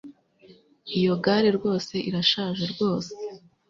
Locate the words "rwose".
1.57-1.95, 2.73-3.11